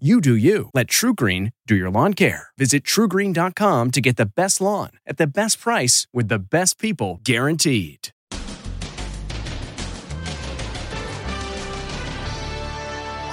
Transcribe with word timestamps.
You 0.00 0.20
do 0.20 0.34
you. 0.34 0.70
Let 0.74 0.88
TruGreen 0.88 1.52
do 1.68 1.76
your 1.76 1.88
lawn 1.88 2.14
care. 2.14 2.48
Visit 2.58 2.82
trugreen.com 2.82 3.92
to 3.92 4.00
get 4.00 4.16
the 4.16 4.26
best 4.26 4.60
lawn 4.60 4.90
at 5.06 5.18
the 5.18 5.26
best 5.28 5.60
price 5.60 6.08
with 6.12 6.26
the 6.26 6.40
best 6.40 6.80
people 6.80 7.20
guaranteed. 7.22 8.08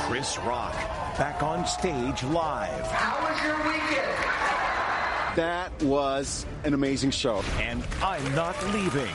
Chris 0.06 0.38
Rock 0.46 0.76
back 1.18 1.42
on 1.42 1.66
stage 1.66 2.22
live. 2.26 2.86
How 2.92 3.28
was 3.28 3.44
your 3.44 3.58
weekend? 3.58 4.21
That 5.36 5.72
was 5.84 6.46
an 6.66 6.74
amazing 6.74 7.12
show. 7.12 7.42
And 7.60 7.82
I'm 8.02 8.36
not 8.36 8.62
leaving. 8.74 9.10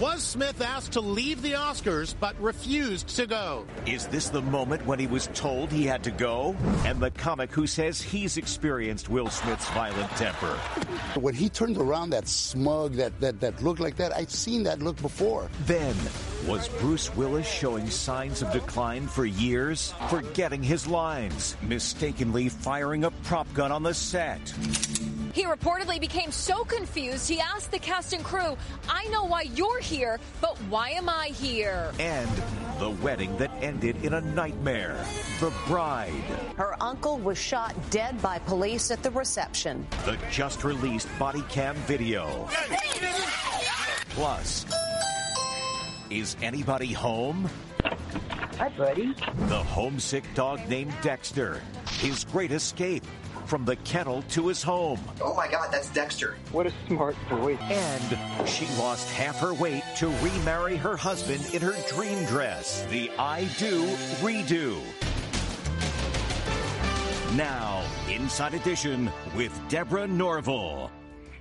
Was 0.00 0.22
Smith 0.22 0.62
asked 0.62 0.92
to 0.92 1.00
leave 1.00 1.42
the 1.42 1.52
Oscars 1.52 2.14
but 2.18 2.40
refused 2.40 3.08
to 3.16 3.26
go? 3.26 3.66
Is 3.84 4.06
this 4.06 4.30
the 4.30 4.40
moment 4.40 4.86
when 4.86 4.98
he 4.98 5.06
was 5.06 5.26
told 5.34 5.70
he 5.70 5.84
had 5.84 6.02
to 6.04 6.10
go? 6.10 6.56
And 6.86 7.00
the 7.00 7.10
comic 7.10 7.50
who 7.50 7.66
says 7.66 8.00
he's 8.00 8.38
experienced 8.38 9.10
Will 9.10 9.28
Smith's 9.28 9.68
violent 9.70 10.10
temper. 10.12 10.54
When 11.20 11.34
he 11.34 11.50
turned 11.50 11.76
around, 11.76 12.10
that 12.10 12.28
smug, 12.28 12.94
that, 12.94 13.20
that, 13.20 13.40
that 13.40 13.62
look 13.62 13.78
like 13.78 13.96
that, 13.96 14.16
I've 14.16 14.30
seen 14.30 14.62
that 14.62 14.80
look 14.80 15.02
before. 15.02 15.50
Then, 15.66 15.96
was 16.46 16.68
Bruce 16.80 17.14
Willis 17.14 17.46
showing 17.46 17.90
signs 17.90 18.40
of 18.40 18.52
decline 18.52 19.06
for 19.06 19.26
years? 19.26 19.92
Forgetting 20.08 20.62
his 20.62 20.86
lines, 20.86 21.56
mistakenly 21.60 22.48
firing 22.48 23.04
a 23.04 23.10
prop 23.10 23.52
gun 23.52 23.72
on 23.72 23.82
the 23.82 23.92
set. 23.92 24.54
He 25.38 25.44
reportedly 25.44 26.00
became 26.00 26.32
so 26.32 26.64
confused, 26.64 27.28
he 27.28 27.38
asked 27.38 27.70
the 27.70 27.78
cast 27.78 28.12
and 28.12 28.24
crew, 28.24 28.58
I 28.88 29.06
know 29.06 29.22
why 29.22 29.42
you're 29.42 29.78
here, 29.78 30.18
but 30.40 30.56
why 30.68 30.90
am 30.90 31.08
I 31.08 31.26
here? 31.26 31.92
And 32.00 32.28
the 32.80 32.90
wedding 32.90 33.36
that 33.36 33.52
ended 33.62 34.04
in 34.04 34.14
a 34.14 34.20
nightmare. 34.20 35.00
The 35.38 35.52
bride. 35.68 36.24
Her 36.56 36.74
uncle 36.82 37.18
was 37.18 37.38
shot 37.38 37.72
dead 37.88 38.20
by 38.20 38.40
police 38.40 38.90
at 38.90 39.00
the 39.04 39.12
reception. 39.12 39.86
The 40.04 40.18
just 40.28 40.64
released 40.64 41.06
body 41.20 41.44
cam 41.48 41.76
video. 41.86 42.48
Plus, 44.08 44.66
is 46.10 46.36
anybody 46.42 46.92
home? 46.92 47.48
Hi, 47.84 48.70
buddy. 48.70 49.14
The 49.46 49.62
homesick 49.62 50.24
dog 50.34 50.68
named 50.68 50.94
Dexter. 51.00 51.62
His 52.00 52.24
great 52.24 52.50
escape 52.50 53.04
from 53.48 53.64
the 53.64 53.76
kennel 53.76 54.22
to 54.30 54.46
his 54.46 54.62
home. 54.62 55.00
Oh 55.22 55.34
my 55.34 55.48
god, 55.48 55.72
that's 55.72 55.88
Dexter. 55.88 56.36
What 56.52 56.66
a 56.66 56.72
smart 56.86 57.16
boy. 57.30 57.56
And 57.56 58.46
she 58.46 58.66
lost 58.78 59.10
half 59.10 59.38
her 59.40 59.54
weight 59.54 59.82
to 59.96 60.08
remarry 60.22 60.76
her 60.76 60.96
husband 60.96 61.54
in 61.54 61.62
her 61.62 61.74
dream 61.88 62.24
dress. 62.26 62.84
The 62.90 63.10
I 63.18 63.44
Do 63.58 63.86
Redo. 64.20 64.78
Now, 67.34 67.84
Inside 68.08 68.54
Edition 68.54 69.10
with 69.34 69.58
Deborah 69.68 70.06
Norville. 70.06 70.90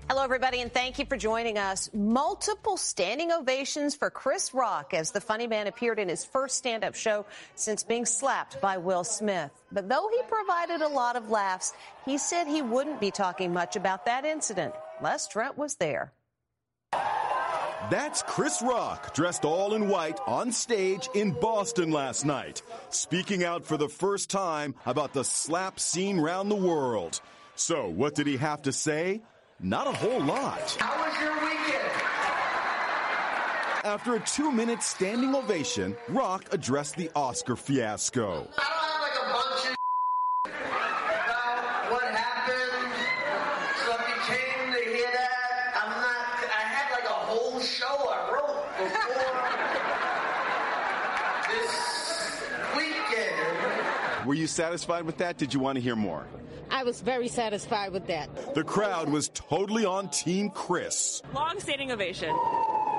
Hello, 0.09 0.23
everybody, 0.23 0.61
and 0.61 0.71
thank 0.71 0.99
you 0.99 1.05
for 1.05 1.17
joining 1.17 1.57
us. 1.57 1.89
Multiple 1.93 2.77
standing 2.77 3.29
ovations 3.33 3.93
for 3.93 4.09
Chris 4.09 4.53
Rock 4.53 4.93
as 4.93 5.11
the 5.11 5.19
funny 5.19 5.47
man 5.47 5.67
appeared 5.67 5.99
in 5.99 6.07
his 6.07 6.23
first 6.23 6.55
stand 6.55 6.85
up 6.85 6.95
show 6.95 7.25
since 7.55 7.83
being 7.83 8.05
slapped 8.05 8.61
by 8.61 8.77
Will 8.77 9.03
Smith. 9.03 9.51
But 9.69 9.89
though 9.89 10.09
he 10.09 10.21
provided 10.29 10.79
a 10.79 10.87
lot 10.87 11.17
of 11.17 11.29
laughs, 11.29 11.73
he 12.05 12.17
said 12.17 12.47
he 12.47 12.61
wouldn't 12.61 13.01
be 13.01 13.11
talking 13.11 13.51
much 13.51 13.75
about 13.75 14.05
that 14.05 14.23
incident. 14.23 14.73
Les 15.01 15.27
Trent 15.27 15.57
was 15.57 15.75
there. 15.75 16.13
That's 17.91 18.23
Chris 18.23 18.61
Rock, 18.61 19.13
dressed 19.13 19.43
all 19.43 19.73
in 19.73 19.89
white 19.89 20.21
on 20.25 20.53
stage 20.53 21.09
in 21.15 21.31
Boston 21.31 21.91
last 21.91 22.23
night, 22.23 22.61
speaking 22.91 23.43
out 23.43 23.65
for 23.65 23.75
the 23.75 23.89
first 23.89 24.29
time 24.29 24.73
about 24.85 25.11
the 25.11 25.25
slap 25.25 25.81
scene 25.81 26.17
round 26.17 26.49
the 26.49 26.55
world. 26.55 27.19
So, 27.55 27.89
what 27.89 28.15
did 28.15 28.27
he 28.27 28.37
have 28.37 28.61
to 28.61 28.71
say? 28.71 29.21
Not 29.59 29.87
a 29.87 29.91
whole 29.91 30.23
lot. 30.23 30.77
How 30.79 31.03
was 31.03 31.19
your 31.19 31.33
weekend? 31.33 31.91
After 33.83 34.13
a 34.15 34.19
two 34.19 34.51
minute 34.51 34.83
standing 34.83 35.33
ovation, 35.33 35.95
Rock 36.09 36.45
addressed 36.51 36.95
the 36.95 37.09
Oscar 37.15 37.55
fiasco. 37.55 38.47
I 38.55 38.61
don't 38.61 38.85
have 38.85 39.01
like 39.01 39.17
a 39.17 39.25
bunch 39.33 39.65
of 39.65 39.75
about 40.45 41.91
what 41.91 42.03
happened. 42.13 42.93
So 43.83 43.95
if 43.95 44.01
you 44.07 44.15
came 44.35 44.73
to 44.73 44.81
hear 44.95 45.09
that, 45.11 45.73
I'm 45.81 45.89
not. 45.89 46.37
I 46.53 46.61
had 46.61 46.91
like 46.91 47.05
a 47.05 47.07
whole 47.07 47.59
show 47.59 47.87
I 47.87 48.29
wrote 48.31 48.61
before 48.77 49.41
this 51.49 51.73
weekend. 52.75 54.27
Were 54.27 54.35
you 54.47 54.53
satisfied 54.53 55.03
with 55.03 55.17
that? 55.17 55.37
Did 55.37 55.53
you 55.53 55.59
want 55.59 55.75
to 55.75 55.81
hear 55.81 55.95
more? 55.97 56.25
I 56.71 56.83
was 56.83 57.01
very 57.01 57.27
satisfied 57.27 57.91
with 57.91 58.07
that. 58.07 58.55
The 58.55 58.63
crowd 58.63 59.09
was 59.09 59.29
totally 59.33 59.83
on 59.85 60.09
Team 60.09 60.49
Chris. 60.51 61.21
Long 61.33 61.59
standing 61.59 61.91
ovation. 61.91 62.33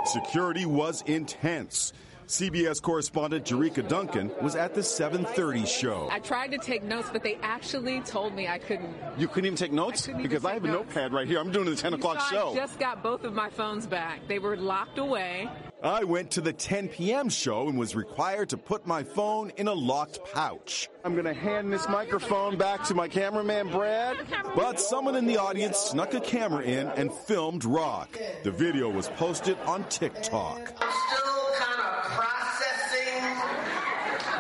Security 0.05 0.67
was 0.67 1.03
intense. 1.07 1.95
CBS 2.27 2.83
correspondent 2.83 3.47
Jericka 3.47 3.89
Duncan 3.89 4.31
was 4.43 4.55
at 4.57 4.75
the 4.75 4.83
7:30 4.83 5.67
show. 5.67 6.09
I 6.13 6.19
tried 6.19 6.51
to 6.51 6.59
take 6.59 6.83
notes, 6.83 7.09
but 7.11 7.23
they 7.23 7.37
actually 7.43 8.01
told 8.03 8.35
me 8.35 8.47
I 8.47 8.59
couldn't. 8.59 8.95
You 9.17 9.27
couldn't 9.29 9.47
even 9.47 9.57
take 9.57 9.73
notes 9.73 10.03
I 10.03 10.07
couldn't 10.09 10.23
because 10.25 10.43
even 10.45 10.51
I 10.51 10.55
have 10.55 10.63
take 10.63 10.71
a 10.71 10.75
notes. 10.75 10.87
notepad 10.95 11.13
right 11.15 11.27
here. 11.27 11.39
I'm 11.39 11.51
doing 11.51 11.65
the 11.65 11.75
10 11.77 11.93
You 11.93 11.99
o'clock 11.99 12.21
saw 12.21 12.29
show. 12.31 12.51
I 12.53 12.57
just 12.57 12.79
got 12.79 13.03
both 13.03 13.25
of 13.25 13.33
my 13.33 13.49
phones 13.49 13.87
back. 13.87 14.21
They 14.29 14.39
were 14.39 14.59
locked 14.59 14.99
away. 14.99 15.49
I 15.83 16.03
went 16.03 16.33
to 16.33 16.41
the 16.41 16.53
10 16.53 16.89
p.m. 16.89 17.29
show 17.29 17.69
and 17.69 17.79
was 17.79 17.95
required 17.95 18.49
to 18.49 18.57
put 18.57 18.85
my 18.85 19.05
phone 19.05 19.53
in 19.57 19.69
a 19.69 19.73
locked 19.73 20.19
pouch. 20.33 20.89
I'm 21.05 21.13
going 21.13 21.25
to 21.25 21.33
hand 21.35 21.73
this 21.73 21.89
microphone 21.89 22.59
back 22.59 22.83
to 22.87 22.95
my 22.95 23.07
cameraman, 23.07 23.69
Brad. 23.71 24.17
But 24.57 24.81
someone 24.81 25.15
in 25.15 25.27
the 25.27 25.37
audience 25.37 25.79
snuck 25.79 26.15
a 26.15 26.21
camera 26.21 26.65
in 26.65 26.89
and 26.89 27.13
filmed 27.13 27.65
Rock. 27.65 28.19
The 28.43 28.51
video 28.51 28.91
was 28.91 29.09
posted 29.11 29.57
on 29.67 29.85
TikTok. 29.85 30.73
I'm 30.81 30.93
still 31.07 31.47
kind 31.55 31.81
of 31.81 32.05
processing 32.11 33.23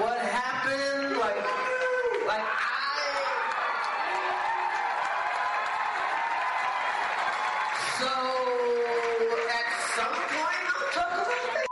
what 0.02 0.18
happened. 0.18 1.18
Like, 1.18 1.36
like 2.26 2.42
I. 2.42 2.64
So 7.98 8.10
at 9.48 9.66
some 9.96 10.14
point 10.14 10.64
I'll 10.68 10.90
talk 10.92 11.12
about 11.12 11.56
it. 11.56 11.66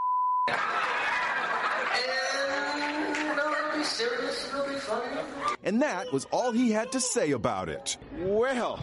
And 1.96 3.16
you 3.16 3.30
know, 3.36 3.48
it'll 3.52 3.78
be 3.78 3.84
serious. 3.84 4.48
It'll 4.48 4.66
be 4.66 4.74
funny. 4.74 5.55
And 5.66 5.82
that 5.82 6.12
was 6.12 6.26
all 6.26 6.52
he 6.52 6.70
had 6.70 6.92
to 6.92 7.00
say 7.00 7.32
about 7.32 7.68
it. 7.68 7.96
Well, 8.18 8.78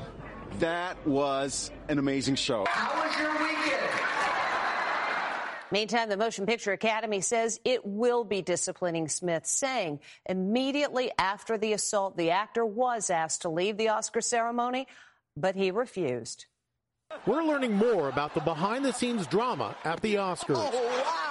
that 0.59 1.07
was 1.07 1.71
an 1.88 1.97
amazing 1.97 2.35
show. 2.35 2.66
How 2.67 3.01
was 3.01 3.17
your 3.17 3.31
weekend? 3.31 3.89
Meantime, 5.71 6.09
the 6.09 6.17
Motion 6.17 6.45
Picture 6.45 6.74
Academy 6.74 7.21
says 7.21 7.59
it 7.63 7.85
will 7.85 8.25
be 8.25 8.41
disciplining 8.41 9.07
Smith, 9.07 9.45
saying 9.45 10.01
immediately 10.27 11.12
after 11.18 11.57
the 11.57 11.71
assault, 11.71 12.18
the 12.18 12.31
actor 12.31 12.65
was 12.65 13.09
asked 13.09 13.44
to 13.44 13.50
leave 13.50 13.77
the 13.77 13.88
Oscar 13.88 14.21
ceremony, 14.21 14.85
but 15.38 15.56
he 15.56 15.71
refused. 15.71 16.45
We're 17.25 17.44
learning 17.44 17.74
more 17.74 18.09
about 18.09 18.33
the 18.33 18.41
behind 18.41 18.83
the 18.83 18.91
scenes 18.91 19.25
drama 19.25 19.75
at 19.85 20.01
the 20.01 20.15
Oscars. 20.15 20.57
Oh, 20.57 21.01
wow. 21.01 21.22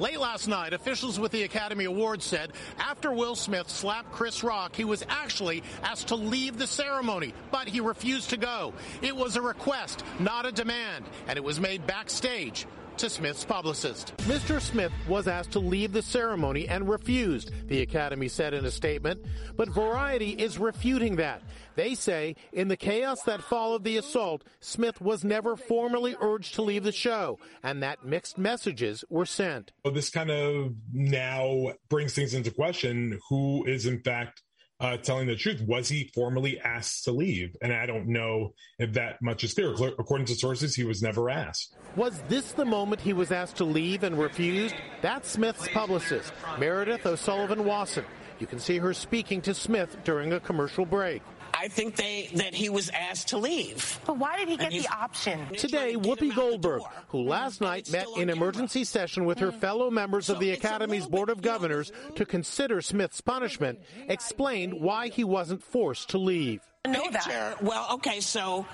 Late 0.00 0.18
last 0.18 0.48
night, 0.48 0.72
officials 0.72 1.20
with 1.20 1.30
the 1.30 1.42
Academy 1.42 1.84
Awards 1.84 2.24
said 2.24 2.54
after 2.78 3.12
Will 3.12 3.36
Smith 3.36 3.68
slapped 3.68 4.10
Chris 4.12 4.42
Rock, 4.42 4.74
he 4.74 4.84
was 4.84 5.04
actually 5.10 5.62
asked 5.82 6.08
to 6.08 6.14
leave 6.14 6.56
the 6.56 6.66
ceremony, 6.66 7.34
but 7.50 7.68
he 7.68 7.80
refused 7.80 8.30
to 8.30 8.38
go. 8.38 8.72
It 9.02 9.14
was 9.14 9.36
a 9.36 9.42
request, 9.42 10.02
not 10.18 10.46
a 10.46 10.52
demand, 10.52 11.04
and 11.28 11.36
it 11.36 11.44
was 11.44 11.60
made 11.60 11.86
backstage 11.86 12.66
to 13.00 13.08
Smith's 13.08 13.46
publicist. 13.46 14.14
Mr. 14.18 14.60
Smith 14.60 14.92
was 15.08 15.26
asked 15.26 15.52
to 15.52 15.58
leave 15.58 15.90
the 15.92 16.02
ceremony 16.02 16.68
and 16.68 16.86
refused, 16.86 17.50
the 17.66 17.80
Academy 17.80 18.28
said 18.28 18.52
in 18.52 18.66
a 18.66 18.70
statement. 18.70 19.24
But 19.56 19.70
Variety 19.70 20.32
is 20.32 20.58
refuting 20.58 21.16
that. 21.16 21.42
They 21.76 21.94
say 21.94 22.36
in 22.52 22.68
the 22.68 22.76
chaos 22.76 23.22
that 23.22 23.40
followed 23.40 23.84
the 23.84 23.96
assault, 23.96 24.44
Smith 24.60 25.00
was 25.00 25.24
never 25.24 25.56
formally 25.56 26.14
urged 26.20 26.56
to 26.56 26.62
leave 26.62 26.84
the 26.84 26.92
show 26.92 27.38
and 27.62 27.82
that 27.82 28.04
mixed 28.04 28.36
messages 28.36 29.02
were 29.08 29.24
sent. 29.24 29.72
So 29.86 29.92
this 29.92 30.10
kind 30.10 30.30
of 30.30 30.74
now 30.92 31.72
brings 31.88 32.12
things 32.12 32.34
into 32.34 32.50
question 32.50 33.18
who 33.30 33.64
is 33.64 33.86
in 33.86 34.02
fact 34.02 34.42
uh, 34.80 34.96
telling 34.96 35.26
the 35.26 35.36
truth. 35.36 35.60
Was 35.66 35.88
he 35.88 36.10
formally 36.14 36.58
asked 36.58 37.04
to 37.04 37.12
leave? 37.12 37.54
And 37.62 37.72
I 37.72 37.86
don't 37.86 38.08
know 38.08 38.54
if 38.78 38.94
that 38.94 39.20
much 39.22 39.44
is 39.44 39.54
clear. 39.54 39.72
According 39.72 40.26
to 40.26 40.34
sources, 40.34 40.74
he 40.74 40.84
was 40.84 41.02
never 41.02 41.30
asked. 41.30 41.76
Was 41.96 42.22
this 42.28 42.52
the 42.52 42.64
moment 42.64 43.00
he 43.00 43.12
was 43.12 43.30
asked 43.30 43.56
to 43.56 43.64
leave 43.64 44.02
and 44.02 44.18
refused? 44.18 44.74
That's 45.02 45.30
Smith's 45.30 45.68
publicist, 45.68 46.32
Meredith 46.58 47.04
O'Sullivan 47.06 47.64
Wasson. 47.64 48.04
You 48.38 48.46
can 48.46 48.58
see 48.58 48.78
her 48.78 48.94
speaking 48.94 49.42
to 49.42 49.52
Smith 49.52 49.98
during 50.02 50.32
a 50.32 50.40
commercial 50.40 50.86
break. 50.86 51.22
I 51.54 51.68
think 51.68 51.96
they 51.96 52.30
that 52.34 52.54
he 52.54 52.68
was 52.68 52.90
asked 52.90 53.28
to 53.28 53.38
leave. 53.38 54.00
But 54.06 54.18
why 54.18 54.36
did 54.38 54.48
he 54.48 54.56
get 54.56 54.70
the 54.70 54.88
option? 54.88 55.46
Today, 55.56 55.94
Whoopi 55.94 56.34
Goldberg, 56.34 56.82
who 57.08 57.22
last 57.22 57.60
night 57.60 57.90
met 57.90 58.06
in 58.16 58.30
emergency 58.30 58.84
session 58.84 59.24
with 59.24 59.38
her 59.38 59.50
mm. 59.52 59.60
fellow 59.60 59.90
members 59.90 60.28
of 60.28 60.38
the 60.38 60.52
Academy's 60.52 61.06
Board 61.06 61.28
of 61.28 61.42
Governors 61.42 61.92
to 62.16 62.24
consider 62.24 62.80
Smith's 62.80 63.20
punishment, 63.20 63.80
explained 64.08 64.80
why 64.80 65.08
he 65.08 65.24
wasn't 65.24 65.62
forced 65.62 66.10
to 66.10 66.18
leave. 66.18 66.60
know 66.86 67.10
that. 67.10 67.62
Well, 67.62 67.86
okay, 67.94 68.20
so 68.20 68.66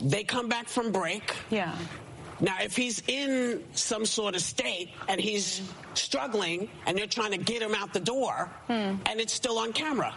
they 0.00 0.24
come 0.24 0.48
back 0.48 0.68
from 0.68 0.92
break. 0.92 1.34
Yeah. 1.50 1.76
Now, 2.40 2.56
if 2.60 2.76
he's 2.76 3.02
in 3.08 3.64
some 3.74 4.06
sort 4.06 4.34
of 4.36 4.40
state 4.40 4.90
and 5.08 5.20
he's 5.20 5.60
struggling 5.94 6.68
and 6.86 6.96
they're 6.96 7.06
trying 7.06 7.32
to 7.32 7.38
get 7.38 7.62
him 7.62 7.74
out 7.74 7.92
the 7.92 8.00
door 8.00 8.50
hmm. 8.66 8.72
and 8.72 9.20
it's 9.20 9.32
still 9.32 9.58
on 9.58 9.72
camera. 9.72 10.14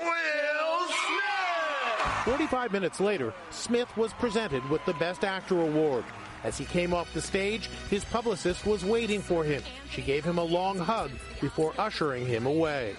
Will 0.00 0.69
Smith! 0.90 2.24
45 2.24 2.72
minutes 2.72 3.00
later, 3.00 3.32
Smith 3.50 3.96
was 3.96 4.12
presented 4.14 4.68
with 4.68 4.84
the 4.84 4.94
Best 4.94 5.24
Actor 5.24 5.60
award. 5.60 6.04
As 6.44 6.56
he 6.56 6.64
came 6.64 6.94
off 6.94 7.12
the 7.12 7.20
stage, 7.20 7.68
his 7.90 8.04
publicist 8.04 8.64
was 8.66 8.84
waiting 8.84 9.20
for 9.20 9.44
him. 9.44 9.62
She 9.90 10.02
gave 10.02 10.24
him 10.24 10.38
a 10.38 10.44
long 10.44 10.78
hug 10.78 11.10
before 11.40 11.74
ushering 11.78 12.26
him 12.26 12.46
away. 12.46 12.96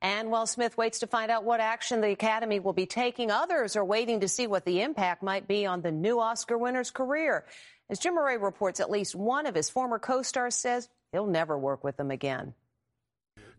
And 0.00 0.30
while 0.30 0.46
Smith 0.46 0.76
waits 0.76 1.00
to 1.00 1.06
find 1.06 1.30
out 1.30 1.44
what 1.44 1.60
action 1.60 2.00
the 2.00 2.10
Academy 2.10 2.60
will 2.60 2.72
be 2.72 2.86
taking, 2.86 3.30
others 3.30 3.76
are 3.76 3.84
waiting 3.84 4.20
to 4.20 4.28
see 4.28 4.46
what 4.46 4.64
the 4.64 4.82
impact 4.82 5.22
might 5.22 5.48
be 5.48 5.66
on 5.66 5.82
the 5.82 5.92
new 5.92 6.20
Oscar 6.20 6.56
winner's 6.56 6.90
career. 6.90 7.44
As 7.90 7.98
Jim 7.98 8.14
Moret 8.14 8.40
reports, 8.40 8.80
at 8.80 8.90
least 8.90 9.14
one 9.14 9.46
of 9.46 9.54
his 9.54 9.70
former 9.70 9.98
co-stars 9.98 10.54
says 10.54 10.88
he'll 11.12 11.26
never 11.26 11.58
work 11.58 11.82
with 11.82 11.96
them 11.96 12.10
again. 12.10 12.54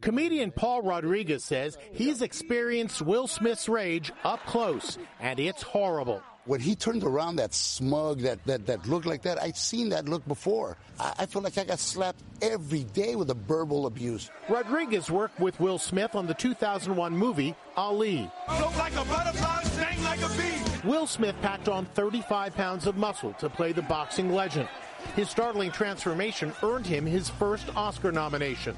Comedian 0.02 0.52
Paul 0.52 0.82
Rodriguez 0.82 1.44
says 1.44 1.78
he's 1.92 2.22
experienced 2.22 3.02
Will 3.02 3.28
Smith's 3.28 3.68
rage 3.68 4.12
up 4.24 4.46
close, 4.46 4.98
and 5.20 5.40
it's 5.40 5.62
horrible. 5.62 6.24
When 6.46 6.62
he 6.62 6.76
turned 6.76 7.04
around 7.04 7.36
that 7.36 7.54
smug, 7.54 8.22
that, 8.22 8.44
that, 8.46 8.66
that 8.66 8.88
look 8.88 9.06
like 9.06 9.24
that, 9.24 9.42
I've 9.42 9.58
seen 9.58 9.90
that 9.90 10.08
look 10.08 10.26
before. 10.28 10.78
I, 11.00 11.14
I 11.20 11.26
feel 11.26 11.42
like 11.42 11.58
I 11.58 11.66
got 11.66 11.80
slapped 11.80 12.24
every 12.42 12.86
day 12.86 13.16
with 13.16 13.30
a 13.30 13.34
verbal 13.36 13.86
abuse. 13.86 14.32
Rodriguez 14.48 15.12
worked 15.12 15.40
with 15.40 15.60
Will 15.60 15.78
Smith 15.78 16.16
on 16.16 16.26
the 16.26 16.34
2001 16.34 17.16
movie 17.16 17.54
Ali. 17.76 18.32
Look 18.60 18.78
like 18.78 18.94
a 18.94 19.06
butterfly, 19.06 19.64
sting 19.64 20.04
like 20.04 20.22
a 20.22 20.30
bee. 20.30 20.88
Will 20.88 21.08
Smith 21.08 21.36
packed 21.42 21.68
on 21.68 21.86
35 21.88 22.56
pounds 22.56 22.88
of 22.88 22.96
muscle 22.96 23.34
to 23.34 23.50
play 23.50 23.74
the 23.74 23.84
boxing 23.84 24.32
legend. 24.32 24.70
His 25.16 25.30
startling 25.30 25.72
transformation 25.72 26.54
earned 26.64 26.88
him 26.88 27.06
his 27.06 27.30
first 27.30 27.68
Oscar 27.76 28.12
nomination. 28.12 28.76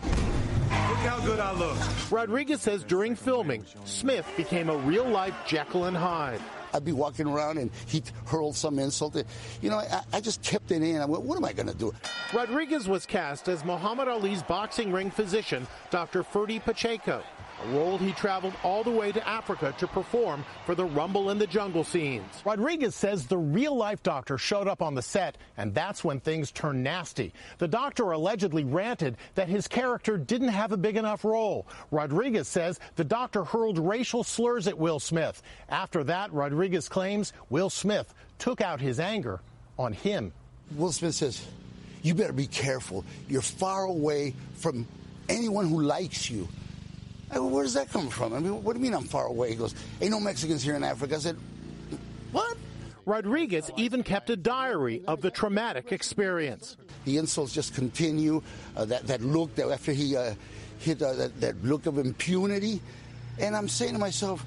Look 0.92 1.00
how 1.00 1.20
good 1.22 1.40
I 1.40 1.54
look. 1.54 1.78
Rodriguez 2.12 2.60
says 2.60 2.84
during 2.84 3.16
filming, 3.16 3.64
Smith 3.86 4.28
became 4.36 4.70
a 4.70 4.76
real 4.76 5.08
life 5.08 5.34
Jekyll 5.48 5.86
and 5.86 5.96
Hyde. 5.96 6.42
I'd 6.74 6.84
be 6.84 6.92
walking 6.92 7.28
around 7.28 7.60
and 7.60 7.72
he'd 7.88 8.12
hurl 8.26 8.52
some 8.52 8.78
insult. 8.78 9.16
You 9.62 9.70
know, 9.70 9.78
I, 9.78 10.02
I 10.12 10.20
just 10.20 10.44
kept 10.44 10.70
it 10.70 10.84
in. 10.84 11.00
I 11.00 11.06
went, 11.06 11.24
what 11.24 11.38
am 11.38 11.46
I 11.46 11.54
going 11.54 11.70
to 11.70 11.74
do? 11.74 11.94
Rodriguez 12.34 12.90
was 12.90 13.06
cast 13.06 13.48
as 13.48 13.64
Muhammad 13.64 14.10
Ali's 14.10 14.44
boxing 14.44 14.92
ring 14.92 15.10
physician, 15.10 15.66
Dr. 15.92 16.24
Ferdy 16.24 16.60
Pacheco, 16.60 17.24
a 17.64 17.68
role 17.70 17.98
he 17.98 18.12
traveled 18.14 18.54
all 18.64 18.84
the 18.84 18.92
way 18.92 19.12
to 19.12 19.28
Africa 19.28 19.74
to 19.78 19.88
perform 19.88 20.44
for 20.66 20.76
the 20.76 20.86
Rumble 20.86 21.30
in 21.30 21.38
the 21.38 21.48
Jungle 21.48 21.84
scenes. 21.84 22.26
Rodriguez 22.46 22.96
says 22.96 23.28
the 23.28 23.38
real 23.38 23.76
life 23.76 24.04
doctor 24.04 24.38
showed 24.38 24.68
up 24.68 24.82
on 24.82 24.96
the 24.96 25.02
set, 25.02 25.38
and 25.58 25.74
that's 25.74 26.04
when 26.04 26.20
things 26.20 26.52
turned 26.52 26.84
nasty. 26.84 27.34
The 27.58 27.68
doctor 27.68 28.12
allegedly 28.12 28.64
ranted 28.64 29.18
that 29.36 29.50
his 29.50 29.68
character 29.68 30.18
didn't 30.18 30.50
have 30.50 30.72
a 30.72 30.78
big 30.78 30.98
enough 30.98 31.24
role. 31.24 31.68
Rodriguez 31.92 32.48
says 32.48 32.80
the 32.96 33.04
doctor 33.04 33.44
hurled 33.44 33.78
racial 33.80 34.24
slurs 34.24 34.68
at 34.68 34.78
Will 34.78 35.00
Smith. 35.00 35.42
After 35.70 36.04
that, 36.06 36.34
Rodriguez 36.34 36.90
claims 36.90 37.34
Will 37.50 37.70
Smith 37.70 38.14
took 38.40 38.62
out 38.62 38.82
his 38.82 39.00
anger 39.00 39.40
on 39.78 39.94
him. 39.94 40.32
Will 40.76 40.92
Smith 40.92 41.16
says, 41.16 41.46
You 42.02 42.16
better 42.16 42.34
be 42.34 42.48
careful. 42.48 43.04
You're 43.28 43.42
far 43.42 43.84
away 43.84 44.34
from 44.56 44.88
anyone 45.30 45.68
who 45.68 45.82
likes 45.82 46.30
you. 46.30 46.48
I 47.32 47.36
go, 47.36 47.48
Where 47.48 47.64
does 47.64 47.74
that 47.74 47.90
come 47.90 48.10
from? 48.10 48.34
I 48.34 48.40
mean, 48.40 48.64
what 48.64 48.74
do 48.74 48.80
you 48.80 48.84
mean 48.84 48.94
I'm 48.94 49.06
far 49.06 49.26
away? 49.26 49.50
He 49.50 49.56
goes, 49.56 49.74
Ain't 50.02 50.12
no 50.12 50.20
Mexicans 50.20 50.64
here 50.64 50.76
in 50.76 50.84
Africa. 50.84 51.16
I 51.16 51.20
said, 51.20 51.38
What? 52.32 52.58
Rodriguez 53.06 53.72
even 53.78 54.04
kept 54.04 54.30
a 54.30 54.36
diary 54.36 55.02
of 55.08 55.22
the 55.22 55.32
traumatic 55.32 55.92
experience. 55.92 56.78
The 57.06 57.18
insults 57.18 57.52
just 57.52 57.74
continue. 57.74 58.44
Uh, 58.78 58.86
that, 58.86 59.08
that 59.08 59.22
look 59.22 59.56
that 59.56 59.70
after 59.70 59.92
he 59.92 60.16
uh, 60.16 60.36
hit 60.80 61.02
uh, 61.02 61.14
that, 61.14 61.42
that 61.42 61.64
look 61.64 61.88
of 61.88 61.98
impunity. 61.98 62.80
And 63.40 63.56
I'm 63.56 63.68
saying 63.68 63.94
to 63.94 64.00
myself, 64.00 64.46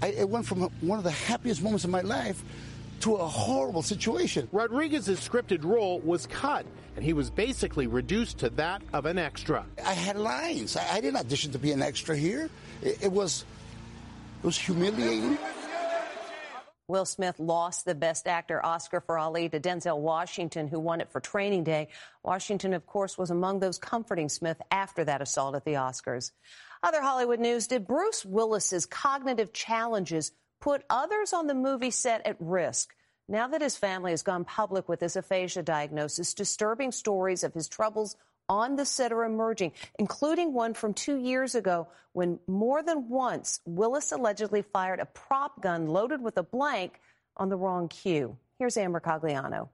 I, 0.00 0.08
it 0.08 0.28
went 0.28 0.46
from 0.46 0.62
one 0.80 0.98
of 0.98 1.04
the 1.04 1.10
happiest 1.10 1.60
moments 1.60 1.84
of 1.84 1.90
my 1.90 2.02
life 2.02 2.42
to 3.00 3.16
a 3.16 3.26
horrible 3.26 3.82
situation. 3.82 4.48
Rodriguez's 4.52 5.20
scripted 5.20 5.64
role 5.64 6.00
was 6.00 6.26
cut, 6.26 6.66
and 6.96 7.04
he 7.04 7.12
was 7.12 7.30
basically 7.30 7.86
reduced 7.86 8.38
to 8.38 8.50
that 8.50 8.82
of 8.92 9.06
an 9.06 9.18
extra. 9.18 9.64
I 9.84 9.94
had 9.94 10.16
lines. 10.16 10.76
I, 10.76 10.94
I 10.94 11.00
didn't 11.00 11.18
audition 11.18 11.52
to 11.52 11.58
be 11.58 11.72
an 11.72 11.82
extra 11.82 12.16
here. 12.16 12.50
It, 12.82 13.04
it 13.04 13.12
was 13.12 13.44
it 14.42 14.46
was 14.46 14.58
humiliating. 14.58 15.38
Will 16.88 17.04
Smith 17.04 17.38
lost 17.38 17.84
the 17.84 17.94
Best 17.94 18.26
Actor 18.26 18.64
Oscar 18.64 19.02
for 19.02 19.18
Ali 19.18 19.50
to 19.50 19.60
Denzel 19.60 19.98
Washington, 19.98 20.68
who 20.68 20.80
won 20.80 21.02
it 21.02 21.10
for 21.10 21.20
Training 21.20 21.64
Day. 21.64 21.88
Washington, 22.24 22.72
of 22.72 22.86
course, 22.86 23.18
was 23.18 23.30
among 23.30 23.60
those 23.60 23.76
comforting 23.76 24.30
Smith 24.30 24.56
after 24.70 25.04
that 25.04 25.20
assault 25.20 25.54
at 25.54 25.66
the 25.66 25.74
Oscars. 25.74 26.30
Other 26.82 27.02
Hollywood 27.02 27.40
news 27.40 27.66
did 27.66 27.86
Bruce 27.86 28.24
Willis's 28.24 28.86
cognitive 28.86 29.52
challenges 29.52 30.32
put 30.60 30.84
others 30.90 31.32
on 31.32 31.46
the 31.46 31.54
movie 31.54 31.90
set 31.90 32.26
at 32.26 32.36
risk? 32.40 32.94
Now 33.28 33.48
that 33.48 33.60
his 33.60 33.76
family 33.76 34.12
has 34.12 34.22
gone 34.22 34.44
public 34.44 34.88
with 34.88 35.00
his 35.00 35.16
aphasia 35.16 35.62
diagnosis, 35.62 36.34
disturbing 36.34 36.92
stories 36.92 37.44
of 37.44 37.52
his 37.52 37.68
troubles 37.68 38.16
on 38.48 38.76
the 38.76 38.86
set 38.86 39.12
are 39.12 39.24
emerging, 39.24 39.72
including 39.98 40.54
one 40.54 40.72
from 40.72 40.94
two 40.94 41.18
years 41.18 41.54
ago 41.54 41.88
when 42.12 42.38
more 42.46 42.82
than 42.82 43.08
once 43.08 43.60
Willis 43.66 44.12
allegedly 44.12 44.62
fired 44.62 45.00
a 45.00 45.06
prop 45.06 45.60
gun 45.60 45.86
loaded 45.86 46.22
with 46.22 46.38
a 46.38 46.42
blank 46.42 47.00
on 47.36 47.50
the 47.50 47.56
wrong 47.56 47.88
cue. 47.88 48.36
Here's 48.58 48.76
Ann 48.76 48.92
Mercogliano. 48.92 49.68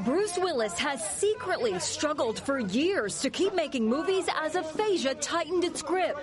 Bruce 0.00 0.36
Willis 0.36 0.76
has 0.78 1.08
secretly 1.16 1.78
struggled 1.78 2.40
for 2.40 2.58
years 2.58 3.20
to 3.20 3.30
keep 3.30 3.54
making 3.54 3.88
movies 3.88 4.28
as 4.34 4.56
aphasia 4.56 5.14
tightened 5.14 5.62
its 5.62 5.82
grip. 5.82 6.16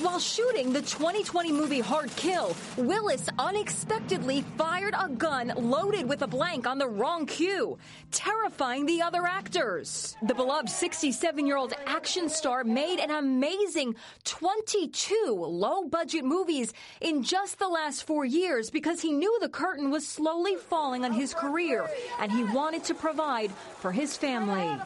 While 0.00 0.18
shooting 0.18 0.74
the 0.74 0.82
2020 0.82 1.52
movie 1.52 1.80
Hard 1.80 2.14
Kill, 2.16 2.54
Willis 2.76 3.30
unexpectedly 3.38 4.42
fired 4.58 4.94
a 4.94 5.08
gun 5.08 5.54
loaded 5.56 6.06
with 6.06 6.20
a 6.20 6.26
blank 6.26 6.66
on 6.66 6.76
the 6.76 6.86
wrong 6.86 7.24
cue, 7.24 7.78
terrifying 8.10 8.84
the 8.84 9.00
other 9.00 9.24
actors. 9.24 10.14
The 10.22 10.34
beloved 10.34 10.68
67 10.68 11.46
year 11.46 11.56
old 11.56 11.72
action 11.86 12.28
star 12.28 12.62
made 12.62 12.98
an 12.98 13.10
amazing 13.10 13.94
22 14.24 15.34
low 15.34 15.84
budget 15.84 16.26
movies 16.26 16.74
in 17.00 17.22
just 17.22 17.58
the 17.58 17.68
last 17.68 18.04
four 18.04 18.26
years 18.26 18.68
because 18.68 19.00
he 19.00 19.12
knew 19.12 19.38
the 19.40 19.48
curtain 19.48 19.90
was 19.90 20.06
slowly 20.06 20.56
falling 20.56 21.06
on 21.06 21.12
his 21.12 21.32
career 21.32 21.88
and 22.20 22.30
he 22.30 22.44
wanted 22.44 22.84
to 22.84 22.94
provide 22.94 23.50
for 23.80 23.92
his 23.92 24.14
family. 24.14 24.78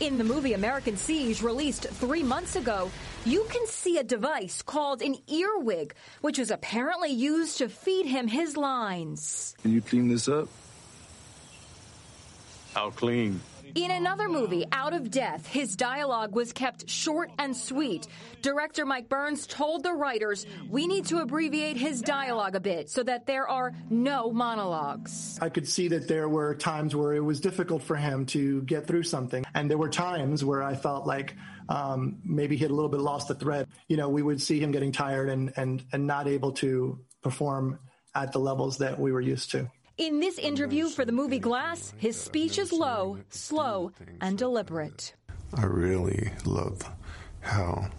In 0.00 0.18
the 0.18 0.24
movie 0.24 0.54
American 0.54 0.96
Siege, 0.96 1.40
released 1.40 1.84
three 1.84 2.22
months 2.22 2.56
ago, 2.56 2.90
you 3.26 3.46
can 3.50 3.66
see 3.66 3.98
a 3.98 4.04
device 4.04 4.62
called 4.62 5.02
an 5.02 5.16
earwig, 5.26 5.94
which 6.20 6.38
was 6.38 6.50
apparently 6.50 7.10
used 7.10 7.58
to 7.58 7.68
feed 7.68 8.06
him 8.06 8.28
his 8.28 8.56
lines. 8.56 9.54
Can 9.62 9.72
you 9.72 9.80
clean 9.80 10.08
this 10.08 10.28
up? 10.28 10.48
How 12.74 12.90
clean? 12.90 13.40
In 13.74 13.90
another 13.90 14.28
movie, 14.28 14.64
Out 14.70 14.92
of 14.94 15.10
Death, 15.10 15.48
his 15.48 15.74
dialogue 15.74 16.32
was 16.32 16.52
kept 16.52 16.88
short 16.88 17.32
and 17.40 17.56
sweet. 17.56 18.06
Director 18.40 18.86
Mike 18.86 19.08
Burns 19.08 19.48
told 19.48 19.82
the 19.82 19.92
writers, 19.92 20.46
we 20.70 20.86
need 20.86 21.06
to 21.06 21.18
abbreviate 21.18 21.76
his 21.76 22.00
dialogue 22.00 22.54
a 22.54 22.60
bit 22.60 22.88
so 22.88 23.02
that 23.02 23.26
there 23.26 23.48
are 23.48 23.72
no 23.90 24.30
monologues. 24.30 25.40
I 25.42 25.48
could 25.48 25.66
see 25.66 25.88
that 25.88 26.06
there 26.06 26.28
were 26.28 26.54
times 26.54 26.94
where 26.94 27.14
it 27.14 27.24
was 27.24 27.40
difficult 27.40 27.82
for 27.82 27.96
him 27.96 28.26
to 28.26 28.62
get 28.62 28.86
through 28.86 29.02
something. 29.02 29.44
And 29.54 29.68
there 29.68 29.78
were 29.78 29.88
times 29.88 30.44
where 30.44 30.62
I 30.62 30.76
felt 30.76 31.04
like 31.04 31.34
um, 31.68 32.20
maybe 32.24 32.54
he 32.54 32.62
had 32.62 32.70
a 32.70 32.74
little 32.74 32.90
bit 32.90 33.00
lost 33.00 33.26
the 33.26 33.34
thread. 33.34 33.66
You 33.88 33.96
know, 33.96 34.08
we 34.08 34.22
would 34.22 34.40
see 34.40 34.60
him 34.60 34.70
getting 34.70 34.92
tired 34.92 35.28
and, 35.28 35.52
and, 35.56 35.82
and 35.92 36.06
not 36.06 36.28
able 36.28 36.52
to 36.52 37.00
perform 37.22 37.80
at 38.14 38.30
the 38.30 38.38
levels 38.38 38.78
that 38.78 39.00
we 39.00 39.10
were 39.10 39.20
used 39.20 39.50
to. 39.50 39.68
In 39.96 40.18
this 40.18 40.38
interview 40.38 40.88
for 40.88 41.04
the 41.04 41.12
movie 41.12 41.38
Glass, 41.38 41.94
his 41.98 42.20
speech 42.20 42.58
is 42.58 42.72
low, 42.72 43.18
slow, 43.30 43.92
and 44.20 44.36
deliberate. 44.36 45.14
I 45.54 45.66
really 45.66 46.32
love 46.44 46.82
how 47.40 47.90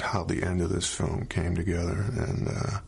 how 0.00 0.22
the 0.22 0.44
end 0.44 0.60
of 0.60 0.70
this 0.70 0.86
film 0.86 1.26
came 1.26 1.56
together, 1.56 2.04
and 2.16 2.46
uh, 2.46 2.78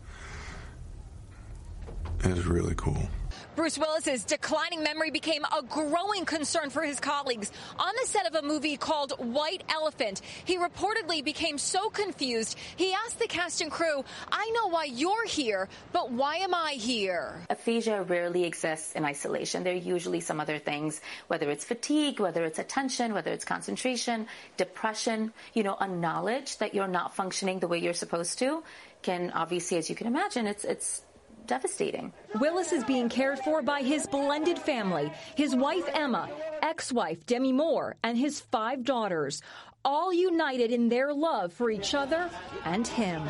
it 2.21 2.37
was 2.37 2.47
really 2.47 2.75
cool. 2.77 3.09
Bruce 3.55 3.77
Willis's 3.77 4.25
declining 4.25 4.83
memory 4.83 5.11
became 5.11 5.45
a 5.45 5.63
growing 5.63 6.25
concern 6.25 6.71
for 6.71 6.83
his 6.83 6.99
colleagues. 6.99 7.53
On 7.79 7.93
the 8.01 8.09
set 8.09 8.27
of 8.27 8.35
a 8.35 8.47
movie 8.47 8.79
called 8.79 9.13
White 9.19 9.63
Elephant, 9.69 10.23
he 10.47 10.57
reportedly 10.57 11.23
became 11.23 11.59
so 11.59 11.91
confused, 11.91 12.57
he 12.77 12.95
asked 12.95 13.19
the 13.19 13.27
cast 13.27 13.61
and 13.61 13.71
crew, 13.71 14.05
I 14.31 14.51
know 14.55 14.69
why 14.69 14.85
you're 14.85 15.27
here, 15.27 15.69
but 15.93 16.11
why 16.11 16.37
am 16.37 16.55
I 16.55 16.73
here? 16.73 17.45
Aphasia 17.51 18.03
rarely 18.05 18.45
exists 18.45 18.95
in 18.95 19.05
isolation. 19.05 19.65
There 19.65 19.75
are 19.75 19.77
usually 19.77 20.21
some 20.21 20.41
other 20.41 20.59
things, 20.59 21.03
whether 21.29 21.51
it's 21.51 21.65
fatigue, 21.65 22.21
whether 22.21 22.45
it's 22.45 22.59
attention, 22.59 23.13
whether 23.13 23.33
it's 23.33 23.45
concentration, 23.45 24.29
depression, 24.57 25.31
you 25.53 25.63
know, 25.63 25.77
a 25.79 25.89
knowledge 25.89 26.57
that 26.59 26.75
you're 26.75 26.89
not 26.89 27.15
functioning 27.15 27.59
the 27.59 27.69
way 27.69 27.79
you're 27.79 27.93
supposed 27.93 28.39
to 28.39 28.63
can 29.03 29.31
obviously, 29.33 29.77
as 29.77 29.91
you 29.91 29.97
can 29.97 30.07
imagine, 30.07 30.47
it's, 30.47 30.65
it's, 30.65 31.03
devastating. 31.47 32.13
Willis 32.41 32.73
is 32.73 32.85
being 32.85 33.09
cared 33.09 33.39
for 33.41 33.63
by 33.63 33.83
his 33.83 34.07
blended 34.07 34.59
family, 34.59 35.13
his 35.37 35.55
wife 35.55 35.89
Emma, 35.93 36.29
ex-wife 36.63 37.27
Demi 37.27 37.53
Moore, 37.53 37.97
and 38.03 38.17
his 38.17 38.41
five 38.41 38.85
daughters, 38.85 39.43
all 39.85 40.13
united 40.13 40.71
in 40.71 40.89
their 40.89 41.13
love 41.13 41.53
for 41.53 41.71
each 41.71 41.95
other 41.95 42.31
and 42.65 42.87
him. 42.87 43.23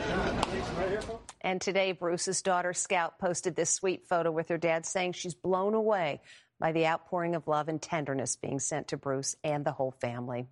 And 1.40 1.60
today, 1.60 1.92
Bruce's 1.92 2.42
daughter 2.42 2.72
Scout 2.74 3.18
posted 3.18 3.56
this 3.56 3.70
sweet 3.70 4.06
photo 4.06 4.30
with 4.30 4.48
her 4.48 4.58
dad 4.58 4.86
saying 4.86 5.12
she's 5.12 5.34
blown 5.34 5.74
away 5.74 6.20
by 6.62 6.70
the 6.70 6.86
outpouring 6.86 7.34
of 7.34 7.48
love 7.48 7.68
and 7.68 7.82
tenderness 7.82 8.36
being 8.36 8.60
sent 8.60 8.86
to 8.86 8.96
Bruce 8.96 9.34
and 9.42 9.64
the 9.64 9.72
whole 9.72 9.90
family. 10.00 10.46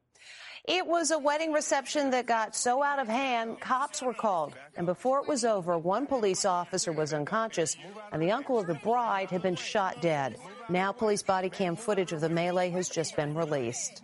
It 0.64 0.84
was 0.84 1.12
a 1.12 1.18
wedding 1.20 1.52
reception 1.52 2.10
that 2.10 2.26
got 2.26 2.56
so 2.56 2.82
out 2.82 2.98
of 2.98 3.06
hand, 3.06 3.60
cops 3.60 4.02
were 4.02 4.12
called. 4.12 4.54
And 4.76 4.86
before 4.86 5.20
it 5.20 5.28
was 5.28 5.44
over, 5.44 5.78
one 5.78 6.08
police 6.08 6.44
officer 6.44 6.90
was 6.90 7.14
unconscious, 7.14 7.76
and 8.10 8.20
the 8.20 8.32
uncle 8.32 8.58
of 8.58 8.66
the 8.66 8.74
bride 8.74 9.30
had 9.30 9.40
been 9.40 9.54
shot 9.54 10.02
dead. 10.02 10.36
Now, 10.68 10.90
police 10.90 11.22
body 11.22 11.48
cam 11.48 11.76
footage 11.76 12.10
of 12.12 12.20
the 12.20 12.28
melee 12.28 12.70
has 12.70 12.88
just 12.88 13.14
been 13.14 13.32
released. 13.36 14.02